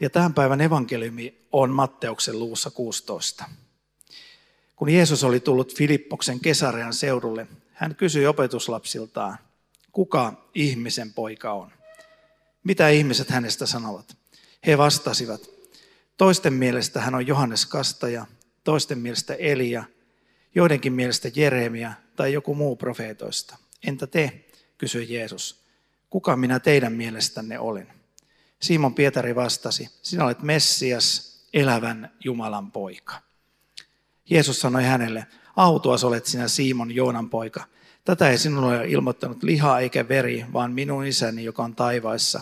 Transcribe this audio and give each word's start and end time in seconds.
Ja 0.00 0.10
tämän 0.10 0.34
päivän 0.34 0.60
evankeliumi 0.60 1.46
on 1.52 1.70
Matteuksen 1.70 2.38
luussa 2.38 2.70
16. 2.70 3.44
Kun 4.76 4.88
Jeesus 4.88 5.24
oli 5.24 5.40
tullut 5.40 5.76
Filippoksen 5.76 6.40
Kesarean 6.40 6.94
seudulle, 6.94 7.46
hän 7.72 7.94
kysyi 7.94 8.26
opetuslapsiltaan, 8.26 9.38
kuka 9.92 10.48
ihmisen 10.54 11.12
poika 11.12 11.52
on? 11.52 11.72
Mitä 12.64 12.88
ihmiset 12.88 13.30
hänestä 13.30 13.66
sanovat? 13.66 14.16
He 14.66 14.78
vastasivat, 14.78 15.40
toisten 16.16 16.52
mielestä 16.52 17.00
hän 17.00 17.14
on 17.14 17.26
Johannes 17.26 17.66
Kastaja, 17.66 18.26
toisten 18.64 18.98
mielestä 18.98 19.34
Elia, 19.34 19.84
joidenkin 20.54 20.92
mielestä 20.92 21.30
Jeremia 21.36 21.92
tai 22.16 22.32
joku 22.32 22.54
muu 22.54 22.76
profeetoista. 22.76 23.56
Entä 23.86 24.06
te, 24.06 24.44
kysyi 24.78 25.14
Jeesus, 25.14 25.64
kuka 26.10 26.36
minä 26.36 26.60
teidän 26.60 26.92
mielestänne 26.92 27.58
olen? 27.58 27.95
Simon 28.62 28.94
Pietari 28.94 29.34
vastasi, 29.34 29.90
sinä 30.02 30.24
olet 30.24 30.42
Messias, 30.42 31.36
elävän 31.52 32.10
Jumalan 32.24 32.72
poika. 32.72 33.14
Jeesus 34.30 34.60
sanoi 34.60 34.84
hänelle, 34.84 35.26
autuas 35.56 36.04
olet 36.04 36.26
sinä 36.26 36.48
Simon 36.48 36.94
Joonan 36.94 37.30
poika. 37.30 37.64
Tätä 38.04 38.30
ei 38.30 38.38
sinulle 38.38 38.78
ole 38.78 38.88
ilmoittanut 38.88 39.42
liha 39.42 39.78
eikä 39.78 40.08
veri, 40.08 40.44
vaan 40.52 40.72
minun 40.72 41.06
isäni, 41.06 41.44
joka 41.44 41.64
on 41.64 41.76
taivaissa. 41.76 42.40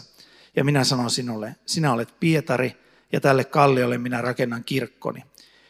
Ja 0.56 0.64
minä 0.64 0.84
sanon 0.84 1.10
sinulle, 1.10 1.56
sinä 1.66 1.92
olet 1.92 2.20
Pietari, 2.20 2.76
ja 3.12 3.20
tälle 3.20 3.44
kalliolle 3.44 3.98
minä 3.98 4.20
rakennan 4.20 4.64
kirkkoni. 4.64 5.24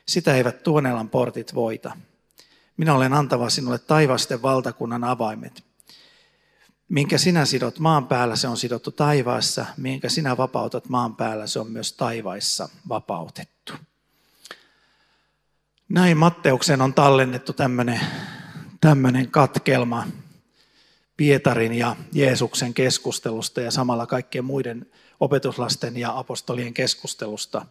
Sitä 0.06 0.34
eivät 0.34 0.62
tuonelan 0.62 1.10
portit 1.10 1.54
voita. 1.54 1.96
Minä 2.76 2.94
olen 2.94 3.12
antava 3.12 3.50
sinulle 3.50 3.78
taivasten 3.78 4.42
valtakunnan 4.42 5.04
avaimet. 5.04 5.64
Minkä 6.94 7.18
sinä 7.18 7.44
sidot 7.44 7.78
maan 7.78 8.06
päällä, 8.06 8.36
se 8.36 8.48
on 8.48 8.56
sidottu 8.56 8.90
taivaassa. 8.90 9.66
Minkä 9.76 10.08
sinä 10.08 10.36
vapautat 10.36 10.88
maan 10.88 11.16
päällä, 11.16 11.46
se 11.46 11.58
on 11.58 11.70
myös 11.70 11.92
taivaissa 11.92 12.68
vapautettu. 12.88 13.72
Näin 15.88 16.16
Matteuksen 16.16 16.80
on 16.80 16.94
tallennettu 16.94 17.52
tämmöinen, 18.80 19.30
katkelma 19.30 20.06
Pietarin 21.16 21.72
ja 21.72 21.96
Jeesuksen 22.12 22.74
keskustelusta 22.74 23.60
ja 23.60 23.70
samalla 23.70 24.06
kaikkien 24.06 24.44
muiden 24.44 24.86
opetuslasten 25.20 25.96
ja 25.96 26.18
apostolien 26.18 26.74
keskustelusta 26.74 27.66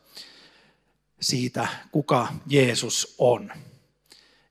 siitä, 1.22 1.68
kuka 1.92 2.28
Jeesus 2.48 3.16
on. 3.18 3.52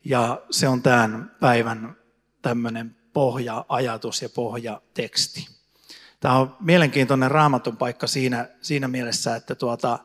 Ja 0.05 0.43
se 0.51 0.69
on 0.69 0.83
tämän 0.83 1.37
päivän 1.41 1.97
tämmöinen 2.43 3.02
pohja-ajatus 3.13 4.23
ja 4.23 4.29
pohjateksti. 4.29 5.49
Tämä 6.21 6.39
on 6.39 6.57
mielenkiintoinen 6.61 7.31
raamatun 7.31 7.77
paikka 7.77 8.07
siinä, 8.07 8.49
siinä 8.61 8.89
mielessä, 8.89 9.37
että 9.37 9.55
tuota, 9.55 9.99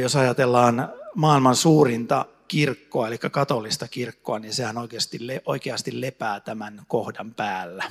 jos 0.00 0.16
ajatellaan 0.16 0.92
maailman 1.14 1.56
suurinta 1.56 2.26
kirkkoa, 2.48 3.08
eli 3.08 3.18
katolista 3.18 3.88
kirkkoa, 3.88 4.38
niin 4.38 4.54
sehän 4.54 4.78
oikeasti, 4.78 5.18
oikeasti 5.46 6.00
lepää 6.00 6.40
tämän 6.40 6.82
kohdan 6.88 7.34
päällä. 7.34 7.84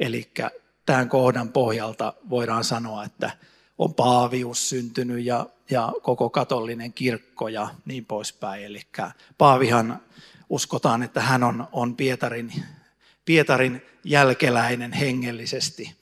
Eli 0.00 0.30
tämän 0.86 1.08
kohdan 1.08 1.48
pohjalta 1.48 2.14
voidaan 2.30 2.64
sanoa, 2.64 3.04
että 3.04 3.30
on 3.78 3.94
paavius 3.94 4.68
syntynyt 4.68 5.24
ja, 5.24 5.46
ja 5.70 5.92
koko 6.02 6.30
katollinen 6.30 6.92
kirkko 6.92 7.48
ja 7.48 7.68
niin 7.84 8.04
poispäin. 8.04 8.64
Eli 8.64 8.82
paavihan 9.38 10.00
uskotaan, 10.48 11.02
että 11.02 11.20
hän 11.20 11.42
on, 11.42 11.68
on 11.72 11.96
Pietarin 11.96 12.52
Pietarin 13.26 13.82
jälkeläinen 14.04 14.92
hengellisesti. 14.92 15.96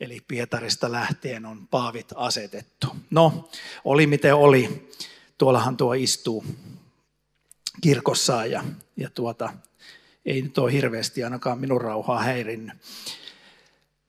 Eli 0.00 0.20
Pietarista 0.28 0.92
lähtien 0.92 1.46
on 1.46 1.66
paavit 1.66 2.08
asetettu. 2.14 2.86
No, 3.10 3.50
oli 3.84 4.06
miten 4.06 4.34
oli. 4.34 4.90
Tuollahan 5.38 5.76
tuo 5.76 5.92
istuu 5.92 6.44
kirkossaan 7.80 8.50
ja, 8.50 8.64
ja 8.96 9.10
tuota, 9.10 9.52
ei 10.24 10.42
nyt 10.42 10.58
ole 10.58 10.72
hirveästi 10.72 11.24
ainakaan 11.24 11.58
minun 11.58 11.80
rauhaa 11.80 12.22
häirinnyt. 12.22 12.76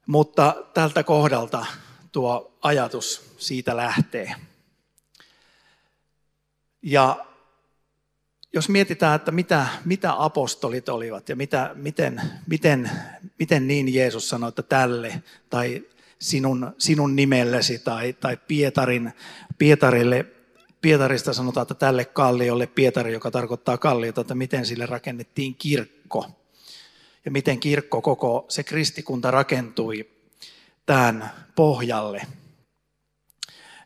Mutta 0.06 0.56
tältä 0.74 1.04
kohdalta 1.04 1.66
tuo 2.12 2.58
ajatus 2.62 3.36
siitä 3.38 3.78
lähtee. 3.78 4.36
Ja 6.82 7.26
jos 8.54 8.70
mietitään, 8.70 9.16
että 9.16 9.32
mitä, 9.32 9.68
mitä 9.86 10.24
apostolit 10.24 10.90
olivat 10.90 11.30
ja 11.30 11.36
mitä, 11.36 11.72
miten, 11.76 12.22
miten, 12.48 12.92
miten 13.40 13.68
niin 13.68 13.94
Jeesus 13.94 14.30
sanoi, 14.30 14.50
että 14.50 14.64
tälle 14.64 15.24
tai 15.50 15.84
sinun, 16.20 16.72
sinun 16.78 17.16
nimellesi 17.16 17.80
tai, 17.80 18.14
tai 18.14 18.38
Pietarin, 18.48 19.14
Pietarille, 19.58 20.26
Pietarista 20.82 21.34
sanotaan, 21.34 21.62
että 21.62 21.74
tälle 21.74 22.06
kalliolle 22.06 22.68
Pietari, 22.68 23.14
joka 23.14 23.32
tarkoittaa 23.32 23.78
kalliota, 23.78 24.22
että 24.22 24.36
miten 24.36 24.66
sille 24.66 24.86
rakennettiin 24.86 25.56
kirkko. 25.56 26.26
Ja 27.26 27.32
miten 27.32 27.60
kirkko 27.60 28.02
koko 28.02 28.46
se 28.50 28.64
kristikunta 28.64 29.32
rakentui 29.32 30.10
tämän 30.86 31.32
pohjalle– 31.56 32.22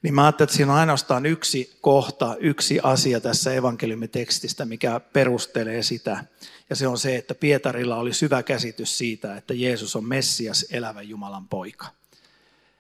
niin 0.06 0.14
mä 0.14 0.24
ajattelin, 0.26 0.48
että 0.48 0.56
siinä 0.56 0.74
on 0.74 0.80
ainoastaan 0.80 1.26
yksi 1.26 1.78
kohta, 1.82 2.36
yksi 2.40 2.80
asia 2.84 3.22
tässä 3.22 3.54
evankeliumitekstistä, 3.54 4.66
mikä 4.66 5.00
perustelee 5.00 5.84
sitä. 5.84 6.26
Ja 6.70 6.76
se 6.76 6.88
on 6.88 6.98
se, 6.98 7.16
että 7.16 7.36
Pietarilla 7.36 7.96
oli 7.96 8.14
syvä 8.14 8.44
käsitys 8.44 8.98
siitä, 8.98 9.38
että 9.38 9.54
Jeesus 9.54 9.96
on 9.96 10.06
Messias, 10.06 10.66
elävä 10.72 11.02
Jumalan 11.02 11.48
poika. 11.48 11.88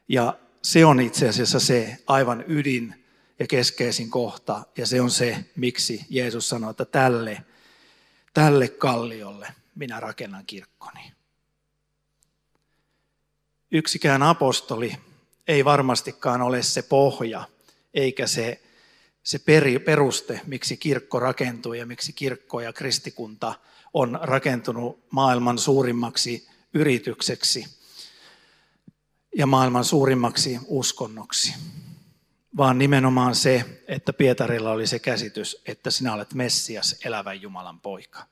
Ja 0.07 0.37
se 0.61 0.85
on 0.85 0.99
itse 0.99 1.29
asiassa 1.29 1.59
se 1.59 1.97
aivan 2.07 2.43
ydin 2.47 3.05
ja 3.39 3.47
keskeisin 3.47 4.09
kohta, 4.09 4.63
ja 4.77 4.85
se 4.85 5.01
on 5.01 5.11
se, 5.11 5.45
miksi 5.55 6.05
Jeesus 6.09 6.49
sanoi, 6.49 6.71
että 6.71 6.85
tälle, 6.85 7.43
tälle 8.33 8.67
kalliolle 8.67 9.47
minä 9.75 9.99
rakennan 9.99 10.43
kirkkoni. 10.47 11.11
Yksikään 13.71 14.23
apostoli 14.23 14.97
ei 15.47 15.65
varmastikaan 15.65 16.41
ole 16.41 16.63
se 16.63 16.81
pohja, 16.81 17.47
eikä 17.93 18.27
se, 18.27 18.61
se 19.23 19.39
peri, 19.39 19.79
peruste, 19.79 20.41
miksi 20.45 20.77
kirkko 20.77 21.19
rakentuu 21.19 21.73
ja 21.73 21.85
miksi 21.85 22.13
kirkko 22.13 22.59
ja 22.59 22.73
kristikunta 22.73 23.53
on 23.93 24.19
rakentunut 24.21 25.05
maailman 25.11 25.57
suurimmaksi 25.57 26.47
yritykseksi 26.73 27.65
ja 29.35 29.47
maailman 29.47 29.85
suurimmaksi 29.85 30.59
uskonnoksi. 30.67 31.53
Vaan 32.57 32.77
nimenomaan 32.77 33.35
se, 33.35 33.81
että 33.87 34.13
Pietarilla 34.13 34.71
oli 34.71 34.87
se 34.87 34.99
käsitys, 34.99 35.61
että 35.65 35.91
sinä 35.91 36.13
olet 36.13 36.33
Messias, 36.33 36.95
elävän 37.05 37.41
Jumalan 37.41 37.79
poika. 37.79 38.25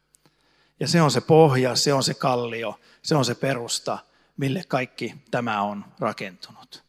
Ja 0.79 0.87
se 0.87 1.01
on 1.01 1.11
se 1.11 1.21
pohja, 1.21 1.75
se 1.75 1.93
on 1.93 2.03
se 2.03 2.13
kallio, 2.13 2.79
se 3.01 3.15
on 3.15 3.25
se 3.25 3.35
perusta, 3.35 3.97
mille 4.37 4.63
kaikki 4.67 5.15
tämä 5.31 5.61
on 5.61 5.85
rakentunut. 5.99 6.83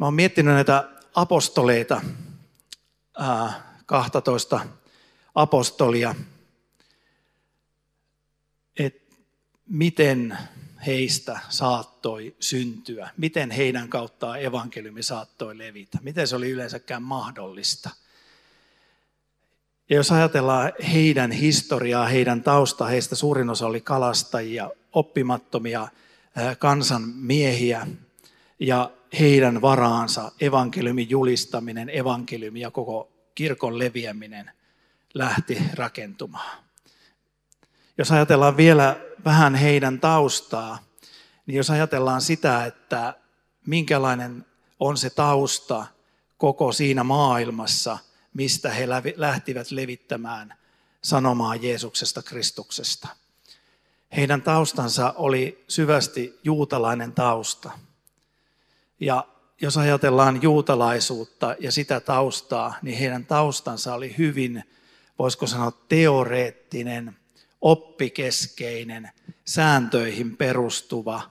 Mä 0.00 0.06
oon 0.06 0.14
miettinyt 0.14 0.54
näitä 0.54 0.88
apostoleita, 1.14 2.00
12 3.86 4.60
apostolia, 5.34 6.14
että 8.78 9.16
miten 9.68 10.38
heistä 10.86 11.40
saattoi 11.48 12.36
syntyä, 12.40 13.10
miten 13.16 13.50
heidän 13.50 13.88
kauttaan 13.88 14.42
evankeliumi 14.42 15.02
saattoi 15.02 15.58
levitä, 15.58 15.98
miten 16.02 16.28
se 16.28 16.36
oli 16.36 16.50
yleensäkään 16.50 17.02
mahdollista. 17.02 17.90
Ja 19.90 19.96
jos 19.96 20.12
ajatellaan 20.12 20.72
heidän 20.92 21.32
historiaa, 21.32 22.06
heidän 22.06 22.42
tausta, 22.42 22.86
heistä 22.86 23.14
suurin 23.14 23.50
osa 23.50 23.66
oli 23.66 23.80
kalastajia, 23.80 24.70
oppimattomia 24.92 25.88
kansan 26.58 27.02
miehiä, 27.02 27.86
ja 28.60 28.90
heidän 29.18 29.62
varaansa 29.62 30.32
evankeliumin 30.40 31.10
julistaminen, 31.10 31.90
evankeliumi 31.90 32.60
ja 32.60 32.70
koko 32.70 33.12
kirkon 33.34 33.78
leviäminen 33.78 34.50
lähti 35.14 35.62
rakentumaan. 35.74 36.58
Jos 37.98 38.12
ajatellaan 38.12 38.56
vielä 38.56 39.00
vähän 39.24 39.54
heidän 39.54 40.00
taustaa, 40.00 40.78
niin 41.46 41.56
jos 41.56 41.70
ajatellaan 41.70 42.20
sitä, 42.20 42.64
että 42.64 43.14
minkälainen 43.66 44.46
on 44.80 44.96
se 44.96 45.10
tausta 45.10 45.86
koko 46.38 46.72
siinä 46.72 47.04
maailmassa, 47.04 47.98
mistä 48.34 48.70
he 48.70 48.88
lähtivät 49.16 49.70
levittämään 49.70 50.54
sanomaa 51.02 51.56
Jeesuksesta 51.56 52.22
Kristuksesta. 52.22 53.08
Heidän 54.16 54.42
taustansa 54.42 55.14
oli 55.16 55.64
syvästi 55.68 56.38
juutalainen 56.44 57.12
tausta. 57.12 57.70
Ja 59.00 59.26
jos 59.60 59.76
ajatellaan 59.78 60.42
juutalaisuutta 60.42 61.56
ja 61.60 61.72
sitä 61.72 62.00
taustaa, 62.00 62.74
niin 62.82 62.98
heidän 62.98 63.26
taustansa 63.26 63.94
oli 63.94 64.14
hyvin, 64.18 64.64
voisiko 65.18 65.46
sanoa, 65.46 65.72
teoreettinen, 65.88 67.16
oppikeskeinen, 67.60 69.10
sääntöihin 69.44 70.36
perustuva, 70.36 71.22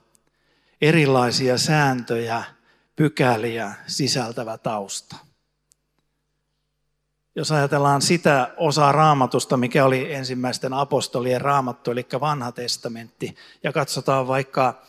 erilaisia 0.81 1.57
sääntöjä, 1.57 2.43
pykäliä 2.95 3.73
sisältävä 3.87 4.57
tausta. 4.57 5.15
Jos 7.35 7.51
ajatellaan 7.51 8.01
sitä 8.01 8.53
osaa 8.57 8.91
raamatusta, 8.91 9.57
mikä 9.57 9.85
oli 9.85 10.13
ensimmäisten 10.13 10.73
apostolien 10.73 11.41
raamattu, 11.41 11.91
eli 11.91 12.07
vanha 12.19 12.51
testamentti, 12.51 13.35
ja 13.63 13.73
katsotaan 13.73 14.27
vaikka 14.27 14.81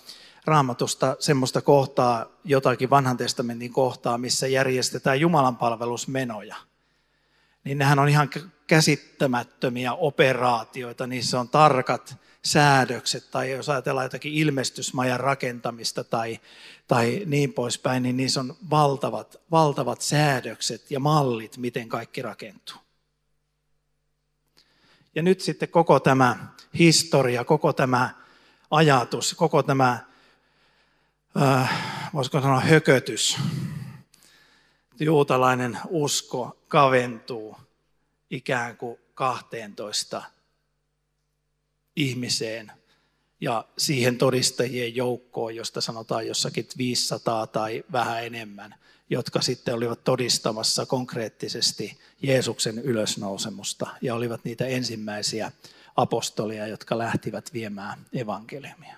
raamatusta 0.44 1.16
semmoista 1.18 1.60
kohtaa, 1.60 2.26
jotakin 2.44 2.90
vanhan 2.90 3.16
testamentin 3.16 3.72
kohtaa, 3.72 4.18
missä 4.18 4.46
järjestetään 4.46 5.20
Jumalan 5.20 5.56
palvelusmenoja, 5.56 6.56
niin 7.64 7.78
nehän 7.78 7.98
on 7.98 8.08
ihan 8.08 8.30
käsittämättömiä 8.66 9.92
operaatioita, 9.92 11.06
niissä 11.06 11.40
on 11.40 11.48
tarkat 11.48 12.16
säädökset, 12.44 13.30
tai 13.30 13.50
jos 13.50 13.68
ajatellaan 13.68 14.04
jotakin 14.04 14.32
ilmestysmajan 14.32 15.20
rakentamista 15.20 16.04
tai, 16.04 16.40
tai 16.88 17.22
niin 17.26 17.52
poispäin, 17.52 18.02
niin 18.02 18.16
niissä 18.16 18.40
on 18.40 18.56
valtavat, 18.70 19.36
valtavat 19.50 20.00
säädökset 20.00 20.90
ja 20.90 21.00
mallit, 21.00 21.56
miten 21.56 21.88
kaikki 21.88 22.22
rakentuu. 22.22 22.76
Ja 25.14 25.22
nyt 25.22 25.40
sitten 25.40 25.68
koko 25.68 26.00
tämä 26.00 26.36
historia, 26.78 27.44
koko 27.44 27.72
tämä 27.72 28.10
ajatus, 28.70 29.34
koko 29.34 29.62
tämä, 29.62 29.98
äh, 31.36 31.70
voisiko 32.14 32.40
sanoa 32.40 32.60
hökötys, 32.60 33.38
juutalainen 35.00 35.78
usko 35.88 36.58
kaventuu 36.68 37.56
ikään 38.30 38.76
kuin 38.76 38.98
12 39.14 40.22
ihmiseen 41.96 42.72
ja 43.40 43.64
siihen 43.78 44.18
todistajien 44.18 44.96
joukkoon, 44.96 45.56
josta 45.56 45.80
sanotaan 45.80 46.26
jossakin 46.26 46.66
500 46.78 47.46
tai 47.46 47.84
vähän 47.92 48.24
enemmän, 48.24 48.74
jotka 49.10 49.40
sitten 49.40 49.74
olivat 49.74 50.04
todistamassa 50.04 50.86
konkreettisesti 50.86 51.98
Jeesuksen 52.22 52.78
ylösnousemusta 52.78 53.86
ja 54.02 54.14
olivat 54.14 54.44
niitä 54.44 54.66
ensimmäisiä 54.66 55.52
apostolia, 55.96 56.66
jotka 56.66 56.98
lähtivät 56.98 57.52
viemään 57.52 57.98
evankeliumia. 58.12 58.96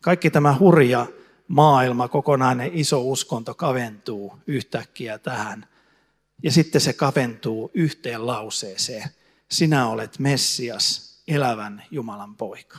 Kaikki 0.00 0.30
tämä 0.30 0.58
hurja 0.58 1.06
maailma, 1.48 2.08
kokonainen 2.08 2.70
iso 2.74 3.02
uskonto 3.02 3.54
kaventuu 3.54 4.38
yhtäkkiä 4.46 5.18
tähän. 5.18 5.66
Ja 6.42 6.52
sitten 6.52 6.80
se 6.80 6.92
kaventuu 6.92 7.70
yhteen 7.74 8.26
lauseeseen. 8.26 9.08
Sinä 9.50 9.88
olet 9.88 10.18
Messias, 10.18 11.16
elävän 11.28 11.82
Jumalan 11.90 12.36
poika. 12.36 12.78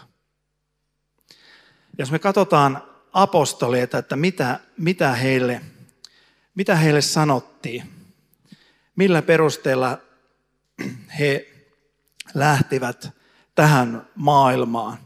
Jos 1.97 2.11
me 2.11 2.19
katsotaan 2.19 2.83
apostoleita, 3.13 3.97
että 3.97 4.15
mitä, 4.15 4.59
mitä, 4.77 5.13
heille, 5.13 5.61
mitä 6.55 6.75
heille 6.75 7.01
sanottiin, 7.01 7.83
millä 8.95 9.21
perusteella 9.21 9.97
he 11.19 11.53
lähtivät 12.33 13.09
tähän 13.55 14.07
maailmaan, 14.15 14.97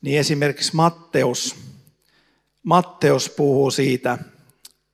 niin 0.00 0.20
esimerkiksi 0.20 0.76
Matteus, 0.76 1.56
Matteus 2.66 3.30
puhuu 3.30 3.70
siitä, 3.70 4.18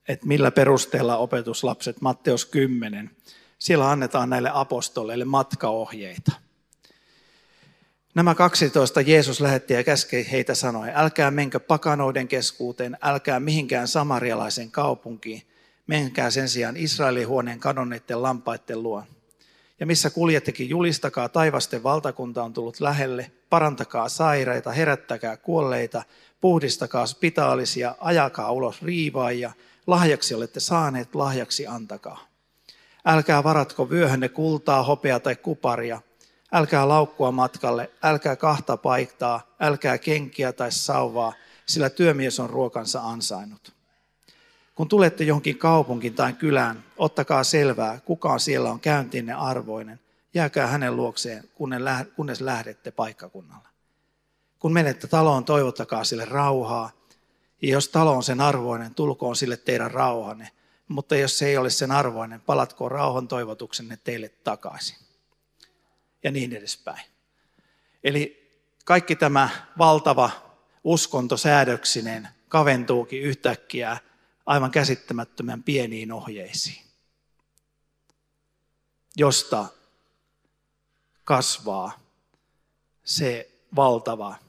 että 0.08 0.26
millä 0.26 0.50
perusteella 0.50 1.16
opetuslapset, 1.16 2.00
Matteus 2.00 2.46
10, 2.46 3.10
siellä 3.58 3.90
annetaan 3.90 4.30
näille 4.30 4.50
apostoleille 4.54 5.24
matkaohjeita. 5.24 6.32
Nämä 8.14 8.34
12 8.34 9.00
Jeesus 9.00 9.40
lähetti 9.40 9.74
ja 9.74 9.84
käskei 9.84 10.30
heitä 10.30 10.54
sanoi, 10.54 10.88
älkää 10.94 11.30
menkö 11.30 11.60
pakanoiden 11.60 12.28
keskuuteen, 12.28 12.96
älkää 13.02 13.40
mihinkään 13.40 13.88
samarialaisen 13.88 14.70
kaupunkiin, 14.70 15.42
menkää 15.86 16.30
sen 16.30 16.48
sijaan 16.48 16.76
Israelin 16.76 17.28
huoneen 17.28 17.60
kadonneiden 17.60 18.22
lampaiden 18.22 18.82
luo. 18.82 19.04
Ja 19.80 19.86
missä 19.86 20.10
kuljettekin, 20.10 20.68
julistakaa 20.68 21.28
taivasten 21.28 21.82
valtakunta 21.82 22.42
on 22.42 22.52
tullut 22.52 22.80
lähelle, 22.80 23.32
parantakaa 23.50 24.08
sairaita, 24.08 24.72
herättäkää 24.72 25.36
kuolleita, 25.36 26.02
puhdistakaa 26.42 27.06
spitaalisia, 27.06 27.94
ajakaa 28.00 28.52
ulos 28.52 28.82
riivaajia, 28.82 29.52
lahjaksi 29.86 30.34
olette 30.34 30.60
saaneet, 30.60 31.14
lahjaksi 31.14 31.66
antakaa. 31.66 32.26
Älkää 33.06 33.44
varatko 33.44 33.90
vyöhönne 33.90 34.28
kultaa, 34.28 34.82
hopea 34.82 35.20
tai 35.20 35.36
kuparia, 35.36 36.00
älkää 36.52 36.88
laukkua 36.88 37.32
matkalle, 37.32 37.90
älkää 38.02 38.36
kahta 38.36 38.76
paiktaa, 38.76 39.40
älkää 39.60 39.98
kenkiä 39.98 40.52
tai 40.52 40.72
sauvaa, 40.72 41.32
sillä 41.66 41.90
työmies 41.90 42.40
on 42.40 42.50
ruokansa 42.50 43.00
ansainnut. 43.00 43.72
Kun 44.74 44.88
tulette 44.88 45.24
johonkin 45.24 45.58
kaupunkiin 45.58 46.14
tai 46.14 46.32
kylään, 46.32 46.84
ottakaa 46.96 47.44
selvää, 47.44 48.00
kuka 48.04 48.38
siellä 48.38 48.70
on 48.70 48.80
käyntinne 48.80 49.32
arvoinen. 49.32 50.00
Jääkää 50.34 50.66
hänen 50.66 50.96
luokseen, 50.96 51.44
kunnes 52.16 52.40
lähdette 52.40 52.90
paikkakunnalle. 52.90 53.71
Kun 54.62 54.72
menette 54.72 55.06
taloon, 55.06 55.44
toivottakaa 55.44 56.04
sille 56.04 56.24
rauhaa. 56.24 56.90
Ja 57.62 57.68
jos 57.68 57.88
talo 57.88 58.12
on 58.12 58.22
sen 58.22 58.40
arvoinen, 58.40 58.94
tulkoon 58.94 59.36
sille 59.36 59.56
teidän 59.56 59.90
rauhanne. 59.90 60.50
Mutta 60.88 61.16
jos 61.16 61.38
se 61.38 61.46
ei 61.46 61.56
ole 61.56 61.70
sen 61.70 61.90
arvoinen, 61.90 62.40
palatkoon 62.40 62.90
rauhan 62.90 63.28
toivotuksenne 63.28 63.98
teille 64.04 64.28
takaisin. 64.28 64.96
Ja 66.22 66.30
niin 66.30 66.52
edespäin. 66.52 67.04
Eli 68.04 68.50
kaikki 68.84 69.16
tämä 69.16 69.48
valtava 69.78 70.30
uskonto 70.84 71.36
säädöksinen 71.36 72.28
kaventuukin 72.48 73.22
yhtäkkiä 73.22 73.96
aivan 74.46 74.70
käsittämättömän 74.70 75.62
pieniin 75.62 76.12
ohjeisiin, 76.12 76.84
josta 79.16 79.66
kasvaa 81.24 82.00
se 83.04 83.50
valtava 83.76 84.41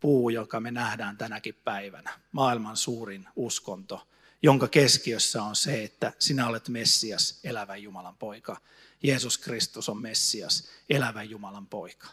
puu, 0.00 0.30
joka 0.30 0.60
me 0.60 0.70
nähdään 0.70 1.16
tänäkin 1.16 1.54
päivänä, 1.64 2.20
maailman 2.32 2.76
suurin 2.76 3.28
uskonto, 3.36 4.06
jonka 4.42 4.68
keskiössä 4.68 5.42
on 5.42 5.56
se, 5.56 5.84
että 5.84 6.12
sinä 6.18 6.48
olet 6.48 6.68
Messias, 6.68 7.40
elävä 7.44 7.76
Jumalan 7.76 8.16
poika. 8.16 8.56
Jeesus 9.02 9.38
Kristus 9.38 9.88
on 9.88 10.02
Messias, 10.02 10.68
elävä 10.90 11.22
Jumalan 11.22 11.66
poika. 11.66 12.08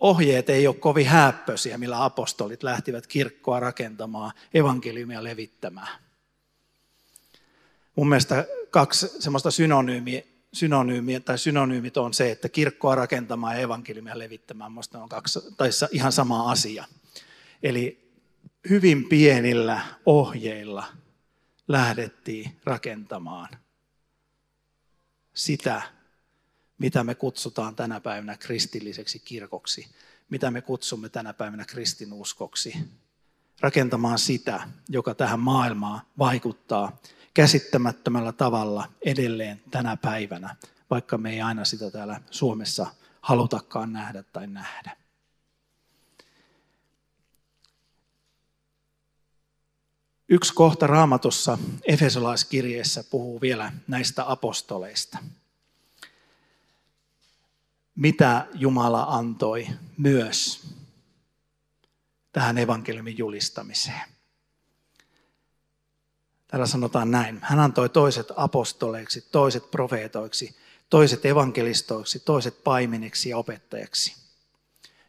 Ohjeet 0.00 0.50
ei 0.50 0.66
ole 0.66 0.74
kovin 0.74 1.06
häppöisiä, 1.06 1.78
millä 1.78 2.04
apostolit 2.04 2.62
lähtivät 2.62 3.06
kirkkoa 3.06 3.60
rakentamaan, 3.60 4.32
evankeliumia 4.54 5.24
levittämään. 5.24 5.98
Mun 7.96 8.08
mielestä 8.08 8.46
kaksi 8.70 9.08
semmoista 9.18 9.50
synonyymiä, 9.50 10.22
synonyymiä 10.52 11.20
tai 11.20 11.38
synonyymit 11.38 11.96
on 11.96 12.14
se, 12.14 12.30
että 12.30 12.48
kirkkoa 12.48 12.94
rakentamaan 12.94 13.54
ja 13.54 13.60
evankeliumia 13.60 14.18
levittämään. 14.18 14.72
Minusta 14.72 15.02
on 15.02 15.08
kaksi, 15.08 15.40
tai 15.56 15.70
ihan 15.92 16.12
sama 16.12 16.50
asia. 16.50 16.84
Eli 17.62 18.12
hyvin 18.70 19.04
pienillä 19.08 19.80
ohjeilla 20.06 20.86
lähdettiin 21.68 22.60
rakentamaan 22.64 23.48
sitä, 25.34 25.82
mitä 26.78 27.04
me 27.04 27.14
kutsutaan 27.14 27.76
tänä 27.76 28.00
päivänä 28.00 28.36
kristilliseksi 28.36 29.18
kirkoksi, 29.18 29.86
mitä 30.30 30.50
me 30.50 30.60
kutsumme 30.60 31.08
tänä 31.08 31.32
päivänä 31.32 31.64
kristinuskoksi. 31.64 32.74
Rakentamaan 33.60 34.18
sitä, 34.18 34.68
joka 34.88 35.14
tähän 35.14 35.40
maailmaan 35.40 36.00
vaikuttaa 36.18 36.96
käsittämättömällä 37.34 38.32
tavalla 38.32 38.88
edelleen 39.02 39.62
tänä 39.70 39.96
päivänä, 39.96 40.56
vaikka 40.90 41.18
me 41.18 41.30
ei 41.30 41.40
aina 41.40 41.64
sitä 41.64 41.90
täällä 41.90 42.20
Suomessa 42.30 42.86
halutakaan 43.20 43.92
nähdä 43.92 44.22
tai 44.22 44.46
nähdä. 44.46 44.96
Yksi 50.28 50.54
kohta 50.54 50.86
raamatussa 50.86 51.58
Efesolaiskirjeessä 51.84 53.04
puhuu 53.10 53.40
vielä 53.40 53.72
näistä 53.88 54.30
apostoleista. 54.30 55.18
Mitä 57.94 58.46
Jumala 58.54 59.02
antoi 59.02 59.66
myös 59.96 60.68
tähän 62.32 62.58
evankeliumin 62.58 63.18
julistamiseen. 63.18 64.08
Täällä 66.48 66.66
sanotaan 66.66 67.10
näin. 67.10 67.38
Hän 67.42 67.58
antoi 67.58 67.88
toiset 67.88 68.26
apostoleiksi, 68.36 69.20
toiset 69.32 69.70
profeetoiksi, 69.70 70.56
toiset 70.90 71.26
evankelistoiksi, 71.26 72.20
toiset 72.20 72.64
paimeniksi 72.64 73.28
ja 73.28 73.38
opettajaksi. 73.38 74.16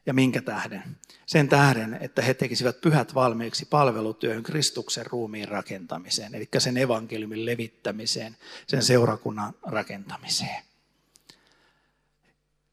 Ja 0.06 0.14
minkä 0.14 0.42
tähden? 0.42 0.98
Sen 1.26 1.50
tähden, 1.50 1.98
että 2.02 2.22
he 2.22 2.34
tekisivät 2.34 2.82
pyhät 2.82 3.16
valmiiksi 3.16 3.66
palvelutyöhön 3.66 4.44
Kristuksen 4.44 5.06
ruumiin 5.06 5.48
rakentamiseen, 5.48 6.36
eli 6.36 6.50
sen 6.58 6.78
evankeliumin 6.78 7.46
levittämiseen, 7.46 8.38
sen 8.68 8.84
seurakunnan 8.84 9.54
rakentamiseen. 9.64 10.64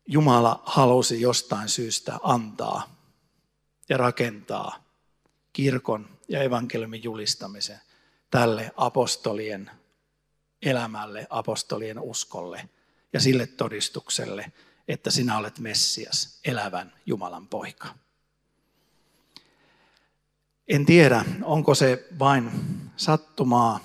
Jumala 0.07 0.63
halusi 0.67 1.21
jostain 1.21 1.69
syystä 1.69 2.19
antaa 2.23 2.98
ja 3.89 3.97
rakentaa 3.97 4.85
kirkon 5.53 6.19
ja 6.29 6.43
evankeliumin 6.43 7.03
julistamisen 7.03 7.81
tälle 8.31 8.71
apostolien 8.77 9.71
elämälle, 10.63 11.27
apostolien 11.31 11.99
uskolle 11.99 12.69
ja 13.13 13.21
sille 13.21 13.47
todistukselle, 13.47 14.53
että 14.89 15.11
sinä 15.11 15.39
olet 15.39 15.59
Messias, 15.59 16.41
elävän 16.45 16.93
Jumalan 17.07 17.49
poika. 17.49 17.89
En 20.69 20.87
tiedä, 20.87 21.25
onko 21.43 21.75
se 21.75 22.09
vain 22.19 22.51
sattumaa, 22.97 23.81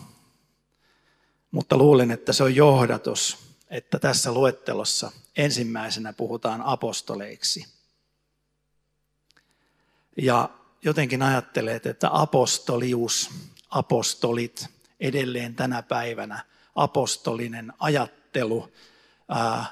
mutta 1.51 1.77
luulen, 1.77 2.11
että 2.11 2.33
se 2.33 2.43
on 2.43 2.55
johdatus, 2.55 3.37
että 3.69 3.99
tässä 3.99 4.31
luettelossa 4.31 5.11
ensimmäisenä 5.37 6.13
puhutaan 6.13 6.61
apostoleiksi. 6.61 7.65
Ja 10.17 10.49
jotenkin 10.81 11.21
ajattelet, 11.21 11.85
että 11.85 12.09
apostolius, 12.11 13.29
apostolit 13.69 14.67
edelleen 14.99 15.55
tänä 15.55 15.81
päivänä, 15.81 16.45
apostolinen 16.75 17.73
ajattelu, 17.79 18.73
ää, 19.29 19.65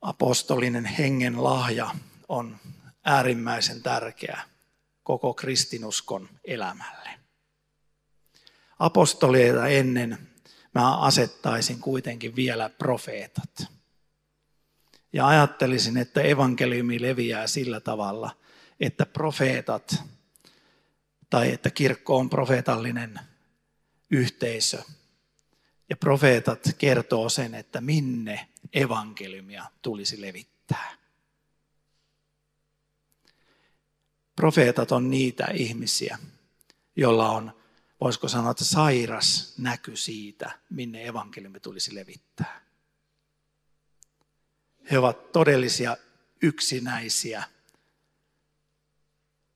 apostolinen 0.00 0.84
hengen 0.84 1.44
lahja 1.44 1.90
on 2.28 2.56
äärimmäisen 3.04 3.82
tärkeä 3.82 4.40
koko 5.02 5.34
kristinuskon 5.34 6.28
elämälle. 6.44 7.10
Apostolieita 8.78 9.66
ennen 9.68 10.28
mä 10.74 10.98
asettaisin 10.98 11.80
kuitenkin 11.80 12.36
vielä 12.36 12.68
profeetat. 12.68 13.66
Ja 15.12 15.26
ajattelisin, 15.26 15.96
että 15.96 16.20
evankeliumi 16.20 17.02
leviää 17.02 17.46
sillä 17.46 17.80
tavalla, 17.80 18.30
että 18.80 19.06
profeetat 19.06 20.04
tai 21.30 21.52
että 21.52 21.70
kirkko 21.70 22.16
on 22.16 22.30
profeetallinen 22.30 23.20
yhteisö. 24.10 24.82
Ja 25.90 25.96
profeetat 25.96 26.64
kertoo 26.78 27.28
sen, 27.28 27.54
että 27.54 27.80
minne 27.80 28.48
evankeliumia 28.72 29.64
tulisi 29.82 30.20
levittää. 30.20 30.98
Profeetat 34.36 34.92
on 34.92 35.10
niitä 35.10 35.46
ihmisiä, 35.54 36.18
joilla 36.96 37.30
on, 37.30 37.52
voisiko 38.00 38.28
sanoa, 38.28 38.50
että 38.50 38.64
sairas 38.64 39.54
näky 39.58 39.96
siitä, 39.96 40.58
minne 40.70 41.06
evankeliumi 41.06 41.60
tulisi 41.60 41.94
levittää. 41.94 42.60
He 44.90 44.98
ovat 44.98 45.32
todellisia 45.32 45.96
yksinäisiä 46.42 47.44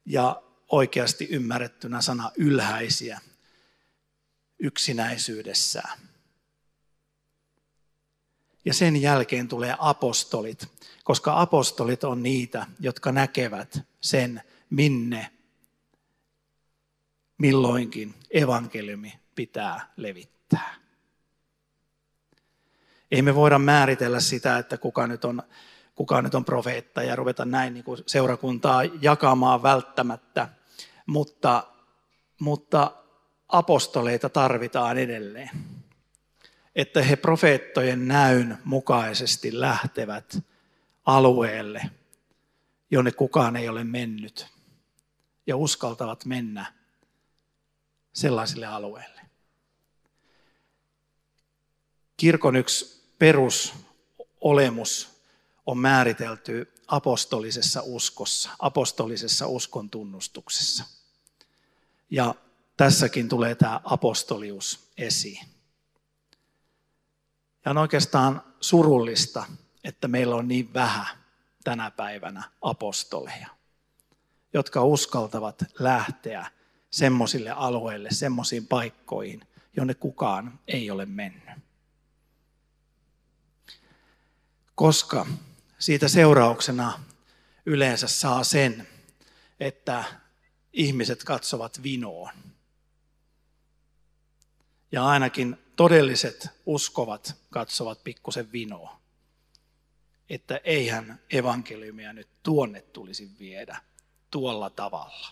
ja 0.06 0.42
oikeasti 0.68 1.28
ymmärrettynä 1.30 2.00
sana 2.00 2.30
ylhäisiä 2.36 3.20
yksinäisyydessään. 4.58 5.98
Ja 8.64 8.74
sen 8.74 9.02
jälkeen 9.02 9.48
tulee 9.48 9.76
apostolit, 9.78 10.68
koska 11.04 11.40
apostolit 11.40 12.04
on 12.04 12.22
niitä, 12.22 12.66
jotka 12.80 13.12
näkevät 13.12 13.80
sen, 14.00 14.42
minne 14.70 15.30
milloinkin 17.38 18.14
evankeliumi 18.30 19.20
pitää 19.34 19.92
levittää. 19.96 20.74
Ei 23.10 23.22
me 23.22 23.34
voida 23.34 23.58
määritellä 23.58 24.20
sitä, 24.20 24.58
että 24.58 24.78
kuka 24.78 25.06
nyt 25.06 25.24
on, 25.24 25.42
kuka 26.02 26.22
nyt 26.22 26.34
on 26.34 26.44
profeetta 26.44 27.02
ja 27.02 27.16
ruveta 27.16 27.44
näin 27.44 27.74
niin 27.74 27.84
kuin 27.84 28.02
seurakuntaa 28.06 28.82
jakamaan 29.00 29.62
välttämättä, 29.62 30.48
mutta, 31.06 31.66
mutta 32.40 32.92
apostoleita 33.48 34.28
tarvitaan 34.28 34.98
edelleen. 34.98 35.50
Että 36.74 37.02
he 37.02 37.16
profeettojen 37.16 38.08
näyn 38.08 38.58
mukaisesti 38.64 39.60
lähtevät 39.60 40.38
alueelle, 41.06 41.90
jonne 42.90 43.12
kukaan 43.12 43.56
ei 43.56 43.68
ole 43.68 43.84
mennyt 43.84 44.46
ja 45.46 45.56
uskaltavat 45.56 46.24
mennä 46.24 46.72
sellaisille 48.12 48.66
alueille. 48.66 49.20
Kirkon 52.16 52.56
yksi 52.56 53.02
perusolemus 53.18 55.11
on 55.66 55.78
määritelty 55.78 56.72
apostolisessa 56.86 57.82
uskossa, 57.84 58.50
apostolisessa 58.58 59.46
uskon 59.46 59.90
tunnustuksessa. 59.90 60.84
Ja 62.10 62.34
tässäkin 62.76 63.28
tulee 63.28 63.54
tämä 63.54 63.80
apostolius 63.84 64.90
esiin. 64.98 65.46
Ja 67.64 67.70
on 67.70 67.78
oikeastaan 67.78 68.42
surullista, 68.60 69.46
että 69.84 70.08
meillä 70.08 70.34
on 70.36 70.48
niin 70.48 70.74
vähän 70.74 71.06
tänä 71.64 71.90
päivänä 71.90 72.42
apostoleja 72.62 73.48
jotka 74.52 74.84
uskaltavat 74.84 75.64
lähteä 75.78 76.46
semmoisille 76.90 77.50
alueille, 77.50 78.08
semmoisiin 78.12 78.66
paikkoihin, 78.66 79.40
jonne 79.76 79.94
kukaan 79.94 80.58
ei 80.68 80.90
ole 80.90 81.06
mennyt. 81.06 81.58
Koska 84.74 85.26
siitä 85.82 86.08
seurauksena 86.08 87.00
yleensä 87.66 88.08
saa 88.08 88.44
sen, 88.44 88.88
että 89.60 90.04
ihmiset 90.72 91.24
katsovat 91.24 91.82
vinoon. 91.82 92.32
Ja 94.92 95.06
ainakin 95.06 95.58
todelliset 95.76 96.48
uskovat 96.66 97.36
katsovat 97.50 98.04
pikkusen 98.04 98.52
vinoa. 98.52 99.00
Että 100.30 100.60
eihän 100.64 101.20
evankeliumia 101.30 102.12
nyt 102.12 102.28
tuonne 102.42 102.80
tulisi 102.80 103.30
viedä 103.38 103.80
tuolla 104.30 104.70
tavalla. 104.70 105.28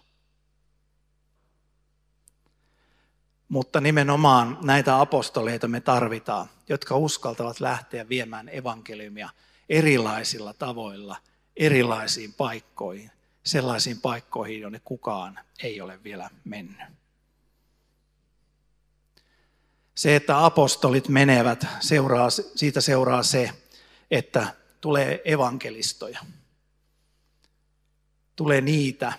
Mutta 3.49 3.81
nimenomaan 3.81 4.59
näitä 4.63 5.01
apostoleita 5.01 5.69
me 5.69 5.81
tarvitaan, 5.81 6.49
jotka 6.69 6.97
uskaltavat 6.97 7.61
lähteä 7.61 8.09
viemään 8.09 8.49
evankeliumia 8.49 9.31
erilaisilla 9.71 10.55
tavoilla, 10.55 11.17
erilaisiin 11.57 12.33
paikkoihin, 12.33 13.11
sellaisiin 13.45 14.01
paikkoihin, 14.01 14.61
jonne 14.61 14.81
kukaan 14.85 15.39
ei 15.63 15.81
ole 15.81 16.05
vielä 16.05 16.31
mennyt. 16.45 16.89
Se, 19.95 20.17
että 20.17 20.45
apostolit 20.45 21.09
menevät, 21.09 21.67
seuraa, 21.81 22.31
siitä 22.31 22.81
seuraa 22.81 23.23
se, 23.23 23.51
että 24.11 24.55
tulee 24.81 25.23
evankelistoja 25.25 26.19
tulee 28.41 28.61
niitä 28.61 29.13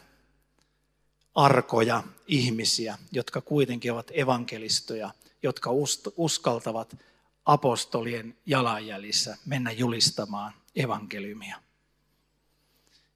arkoja 1.35 2.03
ihmisiä, 2.27 2.97
jotka 3.11 3.41
kuitenkin 3.41 3.91
ovat 3.91 4.11
evankelistoja, 4.13 5.11
jotka 5.43 5.69
uskaltavat 6.15 6.97
apostolien 7.45 8.37
jalanjäljissä 8.45 9.37
mennä 9.45 9.71
julistamaan 9.71 10.53
evankeliumia. 10.75 11.61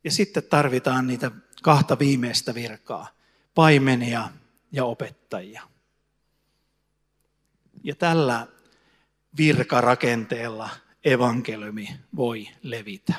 Ja 0.04 0.12
sitten 0.12 0.44
tarvitaan 0.44 1.08
niitä 1.08 1.32
kahta 1.64 2.00
viimeistä 2.00 2.54
virkaa, 2.54 3.08
paimenia 3.56 4.30
ja 4.72 4.86
opettajia. 4.86 5.62
Ja 7.84 7.96
tällä 7.96 8.48
virkarakenteella 9.38 10.70
evankeliumi 11.04 11.88
voi 12.16 12.48
levitä 12.62 13.14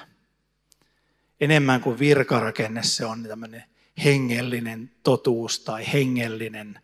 enemmän 1.41 1.81
kuin 1.81 1.99
virkarakenne, 1.99 2.83
se 2.83 3.05
on 3.05 3.23
tämmöinen 3.23 3.65
hengellinen 4.05 4.91
totuus 5.03 5.61
tai 5.61 5.93
hengellinen 5.93 6.81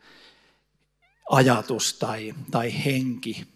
ajatus 1.30 1.94
tai, 1.94 2.34
tai 2.50 2.84
henki, 2.84 3.46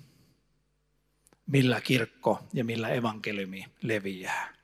millä 1.46 1.80
kirkko 1.80 2.40
ja 2.52 2.64
millä 2.64 2.88
evankeliumi 2.88 3.64
leviää. 3.82 4.54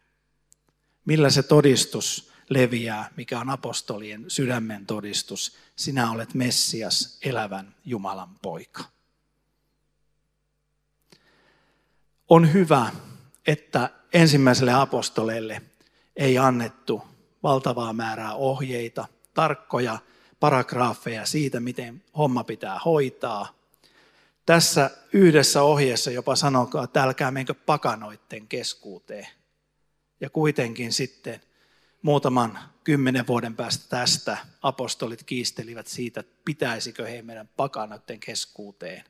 Millä 1.05 1.31
se 1.31 1.43
todistus 1.43 2.33
leviää, 2.49 3.11
mikä 3.17 3.41
on 3.41 3.51
apostolien 3.51 4.25
sydämen 4.29 4.87
todistus. 4.87 5.57
Sinä 5.77 6.11
olet 6.11 6.35
Messias, 6.35 7.19
elävän 7.23 7.75
Jumalan 7.85 8.39
poika. 8.43 8.85
On 12.29 12.53
hyvä, 12.53 12.91
että 13.47 13.91
ensimmäiselle 14.13 14.73
apostoleille 14.73 15.63
ei 16.17 16.39
annettu 16.39 17.03
valtavaa 17.43 17.93
määrää 17.93 18.35
ohjeita, 18.35 19.09
tarkkoja 19.35 19.99
paragraafeja 20.41 21.27
siitä, 21.27 21.61
miten 21.61 22.05
homma 22.17 22.45
pitää 22.45 22.79
hoitaa. 22.85 23.55
Tässä 24.47 24.91
yhdessä 25.13 25.63
ohjeessa 25.63 26.11
jopa 26.11 26.37
sanokaa, 26.37 26.85
että 26.85 27.03
älkää 27.03 27.31
menkö 27.31 27.55
pakanoitten 27.55 28.49
keskuuteen. 28.49 29.27
Ja 30.21 30.31
kuitenkin 30.31 30.93
sitten 30.93 31.41
muutaman 32.03 32.59
kymmenen 32.85 33.27
vuoden 33.27 33.57
päästä 33.57 33.89
tästä 33.89 34.39
apostolit 34.63 35.23
kiistelivät 35.23 35.87
siitä, 35.87 36.21
että 36.21 36.37
pitäisikö 36.45 37.07
he 37.07 37.23
meidän 37.23 37.49
pakanoiden 37.57 38.21
keskuuteen. 38.21 39.05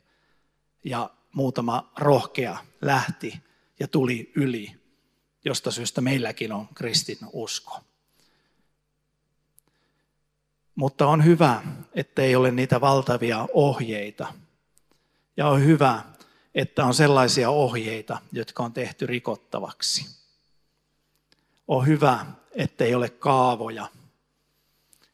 Ja 0.85 1.11
muutama 1.33 1.93
rohkea 1.99 2.59
lähti 2.81 3.41
ja 3.81 3.89
tuli 3.89 4.33
yli, 4.37 4.81
josta 5.45 5.71
syystä 5.71 6.01
meilläkin 6.01 6.53
on 6.53 6.69
kristin 6.75 7.19
usko. 7.33 7.81
Mutta 10.75 11.07
on 11.07 11.25
hyvä, 11.25 11.63
että 11.95 12.23
ei 12.23 12.37
ole 12.37 12.51
niitä 12.51 12.81
valtavia 12.81 13.49
ohjeita. 13.53 14.35
Ja 15.37 15.49
on 15.49 15.65
hyvä, 15.65 16.03
että 16.55 16.85
on 16.85 16.95
sellaisia 16.95 17.51
ohjeita, 17.51 18.19
jotka 18.33 18.63
on 18.63 18.73
tehty 18.73 19.07
rikottavaksi. 19.07 20.07
On 21.69 21.87
hyvä, 21.87 22.27
ettei 22.53 22.95
ole 22.95 23.11
kaavoja, 23.11 23.89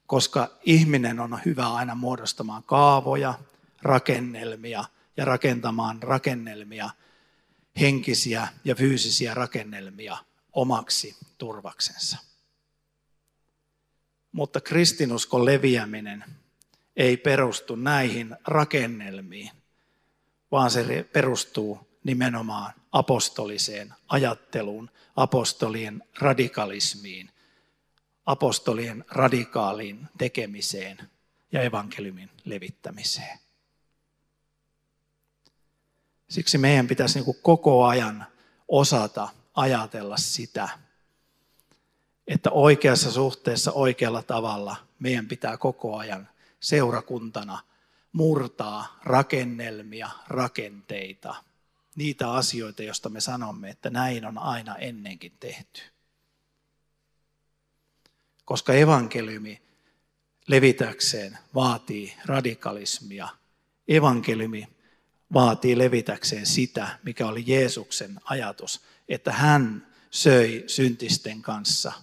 koska 0.06 0.50
ihminen 0.64 1.20
on 1.20 1.40
hyvä 1.44 1.72
aina 1.72 1.94
muodostamaan 1.94 2.62
kaavoja, 2.62 3.34
rakennelmia 3.82 4.84
ja 5.16 5.24
rakentamaan 5.24 6.02
rakennelmia, 6.02 6.90
henkisiä 7.80 8.48
ja 8.64 8.74
fyysisiä 8.74 9.34
rakennelmia 9.34 10.16
omaksi 10.52 11.16
turvaksensa. 11.38 12.18
Mutta 14.32 14.60
kristinuskon 14.60 15.44
leviäminen 15.44 16.24
ei 16.96 17.16
perustu 17.16 17.76
näihin 17.76 18.36
rakennelmiin, 18.46 19.50
vaan 20.50 20.70
se 20.70 21.08
perustuu 21.12 21.88
nimenomaan 22.04 22.72
apostoliseen 22.92 23.94
ajatteluun, 24.08 24.90
apostolien 25.16 26.04
radikalismiin, 26.18 27.30
apostolien 28.26 29.04
radikaaliin 29.10 30.08
tekemiseen 30.18 31.10
ja 31.52 31.62
evankeliumin 31.62 32.30
levittämiseen. 32.44 33.38
Siksi 36.28 36.58
meidän 36.58 36.88
pitäisi 36.88 37.20
niin 37.20 37.36
koko 37.42 37.86
ajan 37.86 38.26
osata 38.68 39.28
ajatella 39.54 40.16
sitä, 40.16 40.68
että 42.26 42.50
oikeassa 42.50 43.10
suhteessa 43.10 43.72
oikealla 43.72 44.22
tavalla 44.22 44.76
meidän 44.98 45.28
pitää 45.28 45.56
koko 45.56 45.96
ajan 45.96 46.28
seurakuntana 46.60 47.58
murtaa 48.18 49.00
rakennelmia, 49.04 50.10
rakenteita, 50.28 51.34
niitä 51.96 52.32
asioita, 52.32 52.82
joista 52.82 53.08
me 53.08 53.20
sanomme, 53.20 53.70
että 53.70 53.90
näin 53.90 54.24
on 54.24 54.38
aina 54.38 54.76
ennenkin 54.76 55.32
tehty. 55.40 55.80
Koska 58.44 58.72
evankeliumi 58.72 59.62
levitäkseen 60.46 61.38
vaatii 61.54 62.14
radikalismia, 62.24 63.28
evankeliumi 63.88 64.68
vaatii 65.32 65.78
levitäkseen 65.78 66.46
sitä, 66.46 66.98
mikä 67.02 67.26
oli 67.26 67.44
Jeesuksen 67.46 68.20
ajatus, 68.24 68.80
että 69.08 69.32
hän 69.32 69.86
söi 70.10 70.64
syntisten 70.66 71.42
kanssa– 71.42 71.92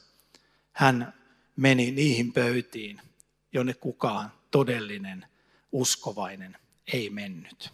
hän 0.76 1.14
meni 1.56 1.92
niihin 1.92 2.34
pöytiin, 2.34 3.02
jonne 3.54 3.74
kukaan 3.74 4.32
todellinen 4.52 5.26
uskovainen 5.76 6.58
ei 6.94 7.10
mennyt. 7.10 7.74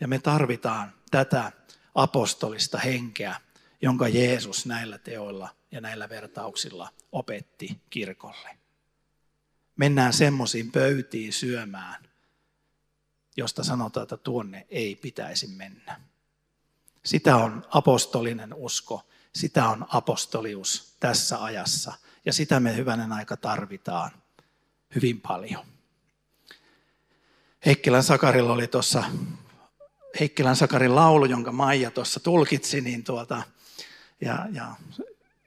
Ja 0.00 0.08
me 0.08 0.18
tarvitaan 0.18 0.92
tätä 1.10 1.52
apostolista 1.94 2.78
henkeä, 2.78 3.40
jonka 3.82 4.08
Jeesus 4.08 4.66
näillä 4.66 4.98
teoilla 4.98 5.48
ja 5.70 5.80
näillä 5.80 6.08
vertauksilla 6.08 6.92
opetti 7.12 7.80
kirkolle. 7.90 8.58
Mennään 9.76 10.12
semmoisiin 10.12 10.72
pöytiin 10.72 11.32
syömään, 11.32 12.08
josta 13.36 13.64
sanotaan, 13.64 14.02
että 14.02 14.16
tuonne 14.16 14.66
ei 14.68 14.96
pitäisi 14.96 15.46
mennä. 15.46 16.00
Sitä 17.04 17.36
on 17.36 17.66
apostolinen 17.70 18.54
usko 18.54 19.08
sitä 19.38 19.68
on 19.68 19.86
apostolius 19.88 20.96
tässä 21.00 21.44
ajassa. 21.44 21.92
Ja 22.24 22.32
sitä 22.32 22.60
me 22.60 22.76
hyvänen 22.76 23.12
aika 23.12 23.36
tarvitaan 23.36 24.10
hyvin 24.94 25.20
paljon. 25.20 25.66
Heikkilän 27.66 28.02
Sakarilla 28.02 28.52
oli 28.52 28.66
tuossa 28.66 29.04
Heikkilän 30.20 30.56
Sakarin 30.56 30.94
laulu, 30.94 31.24
jonka 31.24 31.52
Maija 31.52 31.90
tuossa 31.90 32.20
tulkitsi, 32.20 32.80
niin 32.80 33.04
tuota, 33.04 33.42
ja, 34.20 34.46
ja 34.52 34.74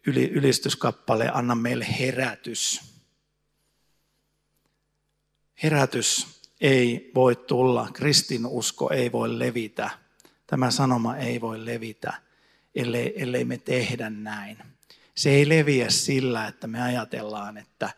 yli, 0.07 0.29
ylistyskappale 0.29 1.29
Anna 1.33 1.55
meille 1.55 1.85
herätys. 1.99 2.81
Herätys 5.63 6.27
ei 6.61 7.11
voi 7.15 7.35
tulla, 7.35 7.89
kristinusko 7.93 8.89
ei 8.89 9.11
voi 9.11 9.39
levitä, 9.39 9.89
tämä 10.47 10.71
sanoma 10.71 11.17
ei 11.17 11.41
voi 11.41 11.65
levitä 11.65 12.13
ellei, 12.75 13.13
ellei 13.21 13.45
me 13.45 13.57
tehdä 13.57 14.09
näin. 14.09 14.57
Se 15.15 15.29
ei 15.29 15.49
leviä 15.49 15.89
sillä, 15.89 16.47
että 16.47 16.67
me 16.67 16.81
ajatellaan, 16.81 17.57
että 17.57 17.89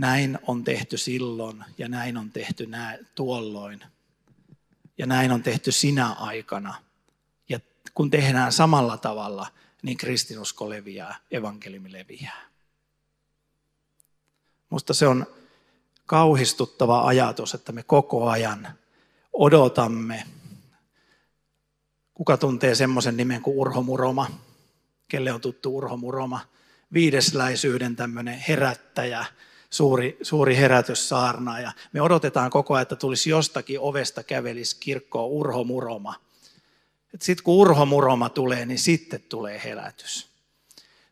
näin 0.00 0.38
on 0.46 0.64
tehty 0.64 0.96
silloin 0.96 1.64
ja 1.78 1.88
näin 1.88 2.16
on 2.16 2.30
tehty 2.30 2.66
nää, 2.66 2.98
tuolloin 3.14 3.82
ja 4.98 5.06
näin 5.06 5.32
on 5.32 5.42
tehty 5.42 5.72
sinä 5.72 6.12
aikana. 6.12 6.74
Ja 7.48 7.60
kun 7.94 8.10
tehdään 8.10 8.52
samalla 8.52 8.96
tavalla, 8.96 9.46
niin 9.82 9.96
kristinusko 9.96 10.70
leviää, 10.70 11.16
evankeliumi 11.30 11.92
leviää. 11.92 12.50
Musta 14.70 14.94
se 14.94 15.06
on 15.06 15.26
kauhistuttava 16.06 17.06
ajatus, 17.06 17.54
että 17.54 17.72
me 17.72 17.82
koko 17.82 18.28
ajan 18.28 18.68
odotamme 19.32 20.24
Kuka 22.20 22.36
tuntee 22.36 22.74
semmoisen 22.74 23.16
nimen 23.16 23.42
kuin 23.42 23.56
Urho 23.56 23.82
Muroma? 23.82 24.30
Kelle 25.08 25.32
on 25.32 25.40
tuttu 25.40 25.76
Urho 25.76 25.96
Muroma? 25.96 26.40
Viidesläisyyden 26.92 27.96
tämmöinen 27.96 28.44
herättäjä, 28.48 29.24
suuri, 29.70 30.18
suuri 30.22 30.56
herätyssaarna. 30.56 31.60
Ja 31.60 31.72
me 31.92 32.00
odotetaan 32.00 32.50
koko 32.50 32.74
ajan, 32.74 32.82
että 32.82 32.96
tulisi 32.96 33.30
jostakin 33.30 33.80
ovesta 33.80 34.22
kävelisi 34.22 34.76
kirkkoon 34.80 35.30
Urho 35.30 35.64
Muroma. 35.64 36.14
Sitten 37.20 37.44
kun 37.44 37.54
Urho 37.54 37.86
Muroma 37.86 38.28
tulee, 38.28 38.66
niin 38.66 38.78
sitten 38.78 39.22
tulee 39.28 39.60
herätys. 39.64 40.28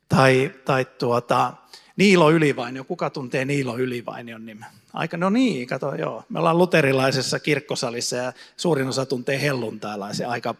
Tai, 0.08 0.52
tai 0.64 0.84
tuota, 0.84 1.54
Niilo 1.96 2.30
Ylivainio. 2.30 2.84
Kuka 2.84 3.10
tuntee 3.10 3.44
Niilo 3.44 3.78
Ylivainion 3.78 4.46
nimen? 4.46 4.66
Aika, 4.92 5.16
no 5.16 5.30
niin, 5.30 5.66
kato, 5.66 5.94
joo. 5.94 6.24
Me 6.28 6.38
ollaan 6.38 6.58
luterilaisessa 6.58 7.40
kirkkosalissa 7.40 8.16
ja 8.16 8.32
suurin 8.56 8.88
osa 8.88 9.06
tuntee 9.06 9.42
helluntaalaisen. 9.42 10.28
Aika, 10.28 10.54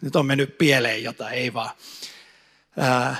nyt 0.00 0.16
on 0.16 0.26
mennyt 0.26 0.58
pieleen 0.58 1.02
jotain, 1.02 1.34
ei 1.34 1.54
vaan. 1.54 1.70
Ää, 2.78 3.16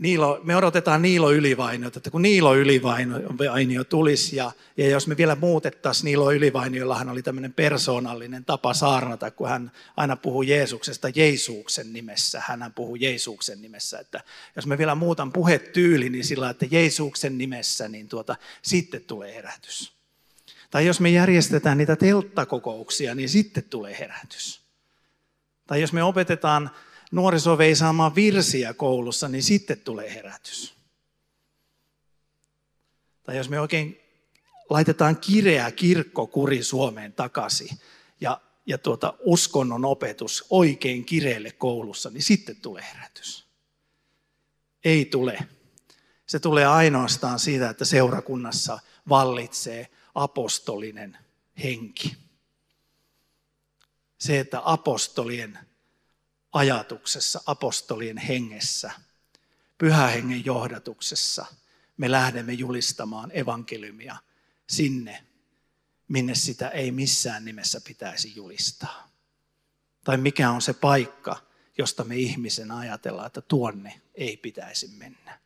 Niilo, 0.00 0.40
me 0.42 0.56
odotetaan 0.56 1.02
Niilo 1.02 1.32
Ylivainiota, 1.32 1.98
että 1.98 2.10
kun 2.10 2.22
Niilo 2.22 2.56
Ylivainio 2.56 3.84
tulisi 3.84 4.36
ja, 4.36 4.52
ja 4.76 4.88
jos 4.88 5.06
me 5.06 5.16
vielä 5.16 5.34
muutettaisiin 5.34 6.04
Niilo 6.04 6.32
Ylivainiollahan 6.32 7.08
oli 7.08 7.22
tämmöinen 7.22 7.52
persoonallinen 7.52 8.44
tapa 8.44 8.74
saarnata, 8.74 9.30
kun 9.30 9.48
hän 9.48 9.72
aina 9.96 10.16
puhuu 10.16 10.42
Jeesuksesta 10.42 11.08
Jeesuksen 11.14 11.92
nimessä, 11.92 12.42
hän 12.46 12.72
puhuu 12.74 12.96
Jeesuksen 12.96 13.62
nimessä, 13.62 13.98
että 13.98 14.20
jos 14.56 14.66
me 14.66 14.78
vielä 14.78 14.94
muutan 14.94 15.32
puhetyyli, 15.32 16.10
niin 16.10 16.24
sillä 16.24 16.50
että 16.50 16.66
Jeesuksen 16.70 17.38
nimessä, 17.38 17.88
niin 17.88 18.08
tuota, 18.08 18.36
sitten 18.62 19.04
tulee 19.04 19.34
herätys. 19.34 19.92
Tai 20.70 20.86
jos 20.86 21.00
me 21.00 21.10
järjestetään 21.10 21.78
niitä 21.78 21.96
telttakokouksia, 21.96 23.14
niin 23.14 23.28
sitten 23.28 23.64
tulee 23.64 23.98
herätys. 23.98 24.60
Tai 25.66 25.80
jos 25.80 25.92
me 25.92 26.02
opetetaan 26.02 26.70
nuoriso 27.10 27.58
vei 27.58 27.74
saamaan 27.74 28.14
virsiä 28.14 28.74
koulussa, 28.74 29.28
niin 29.28 29.42
sitten 29.42 29.80
tulee 29.80 30.14
herätys. 30.14 30.74
Tai 33.22 33.36
jos 33.36 33.48
me 33.48 33.60
oikein 33.60 34.00
laitetaan 34.70 35.16
kireä 35.16 35.70
kirkkokuri 35.70 36.62
Suomeen 36.62 37.12
takaisin 37.12 37.78
ja, 38.20 38.40
ja 38.66 38.78
tuota 38.78 39.14
uskonnon 39.20 39.84
opetus 39.84 40.44
oikein 40.50 41.04
kireelle 41.04 41.52
koulussa, 41.52 42.10
niin 42.10 42.22
sitten 42.22 42.56
tulee 42.56 42.84
herätys. 42.94 43.46
Ei 44.84 45.04
tule. 45.04 45.38
Se 46.26 46.38
tulee 46.38 46.66
ainoastaan 46.66 47.38
siitä, 47.38 47.70
että 47.70 47.84
seurakunnassa 47.84 48.78
vallitsee 49.08 49.88
apostolinen 50.14 51.18
henki. 51.62 52.16
Se, 54.18 54.40
että 54.40 54.62
apostolien 54.64 55.58
ajatuksessa, 56.52 57.40
apostolien 57.46 58.18
hengessä, 58.18 58.90
pyhähengen 59.78 60.44
johdatuksessa 60.44 61.46
me 61.96 62.10
lähdemme 62.10 62.52
julistamaan 62.52 63.30
evankeliumia 63.34 64.16
sinne, 64.66 65.24
minne 66.08 66.34
sitä 66.34 66.68
ei 66.68 66.90
missään 66.90 67.44
nimessä 67.44 67.80
pitäisi 67.80 68.32
julistaa. 68.36 69.10
Tai 70.04 70.16
mikä 70.16 70.50
on 70.50 70.62
se 70.62 70.72
paikka, 70.72 71.36
josta 71.78 72.04
me 72.04 72.16
ihmisen 72.16 72.70
ajatellaan, 72.70 73.26
että 73.26 73.40
tuonne 73.40 74.00
ei 74.14 74.36
pitäisi 74.36 74.88
mennä. 74.88 75.40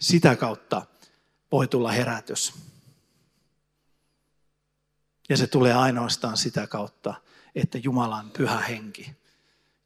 Sitä 0.00 0.36
kautta 0.36 0.86
voi 1.52 1.68
tulla 1.68 1.92
herätys. 1.92 2.52
Ja 5.28 5.36
se 5.36 5.46
tulee 5.46 5.72
ainoastaan 5.72 6.36
sitä 6.36 6.66
kautta, 6.66 7.14
että 7.54 7.78
Jumalan 7.78 8.30
pyhä 8.30 8.58
henki, 8.60 9.10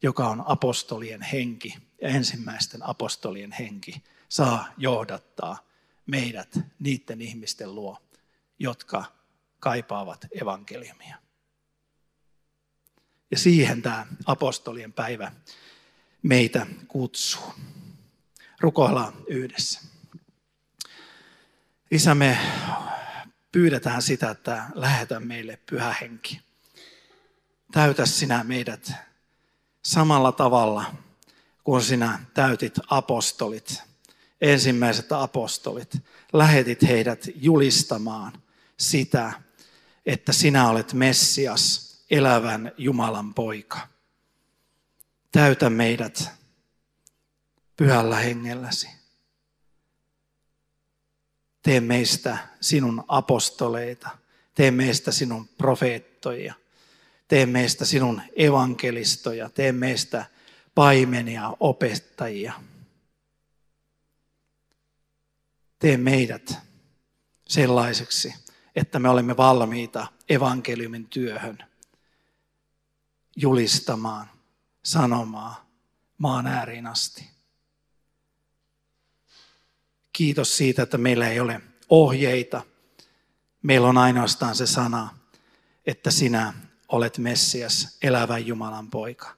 joka 0.03 0.29
on 0.29 0.43
apostolien 0.47 1.23
henki 1.23 1.77
ja 2.03 2.09
ensimmäisten 2.09 2.89
apostolien 2.89 3.53
henki, 3.53 4.03
saa 4.29 4.69
johdattaa 4.77 5.69
meidät 6.07 6.59
niiden 6.79 7.21
ihmisten 7.21 7.75
luo, 7.75 7.99
jotka 8.59 9.05
kaipaavat 9.61 10.27
evankeliumia. 10.41 11.17
Ja 13.31 13.39
siihen 13.39 13.83
tämä 13.83 14.07
apostolien 14.27 14.93
päivä 14.93 15.33
meitä 16.23 16.67
kutsuu. 16.89 17.55
Rukoillaan 18.61 19.13
yhdessä. 19.27 19.81
Isä, 21.91 22.15
me 22.15 22.39
pyydetään 23.53 24.03
sitä, 24.03 24.31
että 24.31 24.65
lähetä 24.75 25.21
meille 25.21 25.59
pyhä 25.71 25.95
henki. 26.01 26.48
Täytä 27.73 28.07
sinä 28.07 28.45
meidät 28.45 28.93
samalla 29.85 30.33
tavalla 30.33 30.85
kuin 31.65 31.83
sinä 31.83 32.25
täytit 32.35 32.75
apostolit, 32.91 33.83
ensimmäiset 34.41 35.13
apostolit. 35.13 35.97
Lähetit 36.33 36.83
heidät 36.83 37.25
julistamaan 37.35 38.33
sitä, 38.77 39.33
että 40.07 40.33
sinä 40.33 40.69
olet 40.69 40.93
Messias, 40.93 41.89
elävän 42.11 42.73
Jumalan 42.79 43.35
poika. 43.35 43.89
Täytä 45.33 45.71
meidät 45.71 46.31
pyhällä 47.77 48.17
hengelläsi. 48.17 48.89
Tee 51.63 51.81
meistä 51.81 52.39
sinun 52.61 53.05
apostoleita. 53.09 54.11
Tee 54.55 54.71
meistä 54.71 55.13
sinun 55.13 55.49
profeettoja. 55.49 56.55
Tee 57.29 57.47
meistä 57.47 57.85
sinun 57.85 58.23
evankelistoja. 58.37 59.51
Tee 59.51 59.73
meistä 59.73 60.27
paimenia, 60.75 61.57
opettajia. 61.61 62.53
Tee 65.79 65.97
meidät 65.97 66.59
sellaiseksi, 67.49 68.35
että 68.77 68.99
me 68.99 69.09
olemme 69.09 69.37
valmiita 69.37 70.07
evankeliumin 70.29 71.07
työhön 71.07 71.59
julistamaan, 73.37 74.31
sanomaan 74.85 75.57
maan 76.19 76.47
ääriin 76.47 76.87
asti. 76.87 77.31
Kiitos 80.12 80.57
siitä, 80.57 80.83
että 80.83 80.99
meillä 80.99 81.29
ei 81.29 81.41
ole 81.41 81.61
ohjeita. 81.88 82.62
Meillä 83.62 83.88
on 83.88 83.99
ainoastaan 83.99 84.55
se 84.55 84.67
sana, 84.67 85.19
että 85.87 86.11
sinä 86.11 86.53
olet 86.88 87.18
Messias, 87.18 87.98
elävän 88.03 88.46
Jumalan 88.46 88.90
poika. 88.90 89.37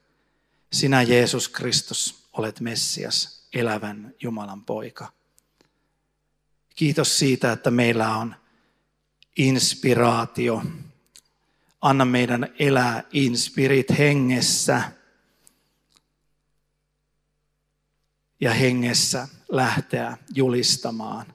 Sinä 0.72 1.02
Jeesus 1.02 1.48
Kristus 1.48 2.28
olet 2.32 2.60
Messias, 2.60 3.48
elävän 3.54 4.14
Jumalan 4.22 4.64
poika. 4.64 5.12
Kiitos 6.76 7.18
siitä, 7.18 7.52
että 7.52 7.70
meillä 7.70 8.16
on 8.16 8.34
inspiraatio. 9.36 10.62
Anna 11.80 12.04
meidän 12.04 12.54
elää 12.58 13.04
inspirit 13.12 13.98
hengessä 13.98 14.92
ja 18.40 18.54
hengessä 18.54 19.28
lähteä 19.48 20.16
julistamaan 20.34 21.34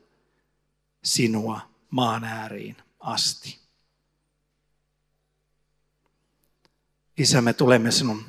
sinua 1.04 1.62
maan 1.90 2.24
ääriin 2.24 2.78
asti. 3.00 3.65
Isä, 7.18 7.42
me 7.42 7.54
tulemme 7.54 7.92
sinun 7.92 8.26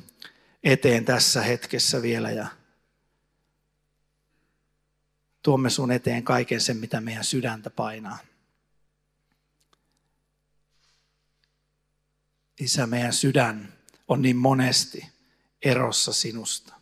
eteen 0.63 1.05
tässä 1.05 1.41
hetkessä 1.41 2.01
vielä 2.01 2.31
ja 2.31 2.47
tuomme 5.41 5.69
sun 5.69 5.91
eteen 5.91 6.23
kaiken 6.23 6.61
sen, 6.61 6.77
mitä 6.77 7.01
meidän 7.01 7.23
sydäntä 7.23 7.69
painaa. 7.69 8.17
Isä, 12.59 12.87
meidän 12.87 13.13
sydän 13.13 13.73
on 14.07 14.21
niin 14.21 14.37
monesti 14.37 15.09
erossa 15.61 16.13
sinusta. 16.13 16.73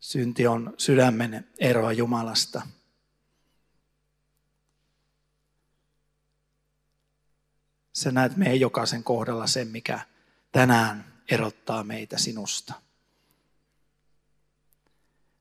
Synti 0.00 0.46
on 0.46 0.74
sydämen 0.78 1.48
eroa 1.58 1.92
Jumalasta. 1.92 2.62
Sä 7.92 8.10
näet 8.12 8.36
meidän 8.36 8.60
jokaisen 8.60 9.04
kohdalla 9.04 9.46
sen, 9.46 9.68
mikä 9.68 10.00
tänään 10.52 11.22
erottaa 11.30 11.84
meitä 11.84 12.18
sinusta. 12.18 12.74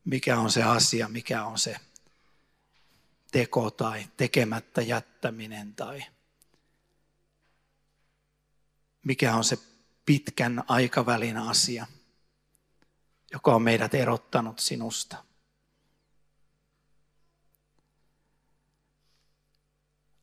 Mikä 0.06 0.40
on 0.40 0.52
se 0.52 0.64
asia, 0.64 1.08
mikä 1.08 1.46
on 1.46 1.60
se 1.60 1.76
teko 3.32 3.72
tai 3.72 4.08
tekemättä 4.18 4.82
jättäminen 4.82 5.76
tai 5.76 6.04
mikä 9.06 9.36
on 9.36 9.44
se 9.44 9.58
pitkän 10.06 10.64
aikavälin 10.68 11.38
asia– 11.38 11.88
joka 13.32 13.56
on 13.56 13.62
meidät 13.62 13.94
erottanut 13.94 14.60
sinusta. 14.60 15.24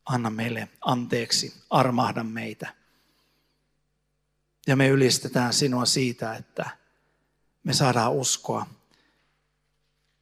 Anna 0.07 0.29
meille 0.29 0.69
anteeksi, 0.81 1.53
armahda 1.69 2.23
meitä. 2.23 2.73
Ja 4.67 4.75
me 4.75 4.87
ylistetään 4.87 5.53
sinua 5.53 5.85
siitä, 5.85 6.35
että 6.35 6.69
me 7.63 7.73
saadaan 7.73 8.13
uskoa 8.13 8.67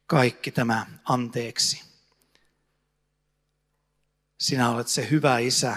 kaikki 0.06 0.50
tämä 0.50 0.86
anteeksi. 1.04 1.82
Sinä 4.38 4.70
olet 4.70 4.88
se 4.88 5.10
hyvä 5.10 5.38
isä, 5.38 5.76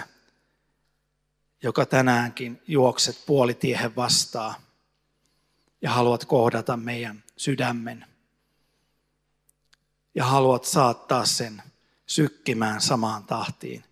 joka 1.62 1.86
tänäänkin 1.86 2.62
juokset 2.66 3.22
puolitiehen 3.26 3.96
vastaan 3.96 4.54
ja 5.82 5.90
haluat 5.90 6.24
kohdata 6.24 6.76
meidän 6.76 7.24
sydämen. 7.36 8.06
Ja 10.14 10.24
haluat 10.24 10.64
saattaa 10.64 11.26
sen 11.26 11.62
sykkimään 12.06 12.80
samaan 12.80 13.24
tahtiin 13.24 13.89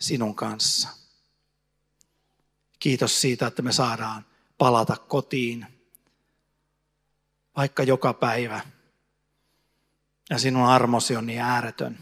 sinun 0.00 0.34
kanssa. 0.34 0.88
Kiitos 2.78 3.20
siitä, 3.20 3.46
että 3.46 3.62
me 3.62 3.72
saadaan 3.72 4.26
palata 4.58 4.96
kotiin, 4.96 5.66
vaikka 7.56 7.82
joka 7.82 8.12
päivä. 8.12 8.60
Ja 10.30 10.38
sinun 10.38 10.66
armosi 10.66 11.16
on 11.16 11.26
niin 11.26 11.40
ääretön, 11.40 11.98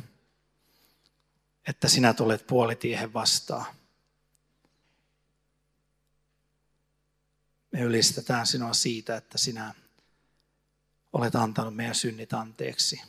että 1.69 1.89
sinä 1.89 2.15
tulet 2.15 2.47
puolitiehen 2.47 3.13
vastaan. 3.13 3.67
Me 7.73 7.81
ylistetään 7.81 8.47
sinua 8.47 8.73
siitä, 8.73 9.17
että 9.17 9.39
sinä 9.39 9.75
olet 11.13 11.35
antanut 11.35 11.77
meidän 11.77 11.95
synnit 11.95 12.33
anteeksi. 12.33 13.03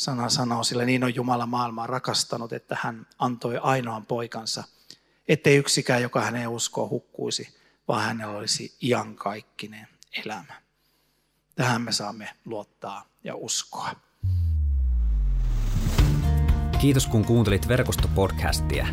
Sana 0.00 0.28
sanoo, 0.28 0.64
sillä 0.64 0.84
niin 0.84 1.04
on 1.04 1.14
Jumala 1.14 1.46
maailmaa 1.46 1.86
rakastanut, 1.86 2.52
että 2.52 2.76
hän 2.80 3.06
antoi 3.18 3.58
ainoan 3.58 4.06
poikansa, 4.06 4.64
ettei 5.28 5.56
yksikään, 5.56 6.02
joka 6.02 6.20
häneen 6.20 6.48
uskoo, 6.48 6.88
hukkuisi, 6.88 7.58
vaan 7.88 8.04
hänellä 8.04 8.36
olisi 8.36 8.76
iankaikkinen 8.82 9.88
elämä. 10.24 10.54
Tähän 11.54 11.82
me 11.82 11.92
saamme 11.92 12.28
luottaa 12.44 13.04
ja 13.24 13.36
uskoa. 13.36 13.90
Kiitos 16.80 17.06
kun 17.06 17.24
kuuntelit 17.24 17.68
verkostopodcastia. 17.68 18.86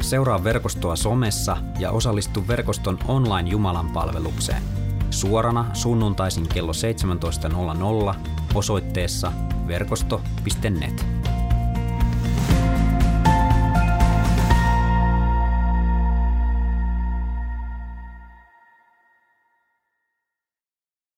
Seuraa 0.00 0.44
verkostoa 0.44 0.96
somessa 0.96 1.56
ja 1.78 1.90
osallistu 1.90 2.48
verkoston 2.48 2.98
online 3.08 3.50
Jumalan 3.50 3.90
palvelukseen. 3.90 4.62
Suorana 5.10 5.74
sunnuntaisin 5.74 6.48
kello 6.48 6.72
17.00 6.72 8.41
osoitteessa 8.54 9.32
verkosto.net. 9.66 11.06